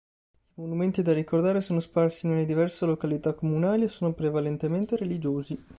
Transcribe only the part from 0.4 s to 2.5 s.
monumenti da ricordare sono sparsi nelle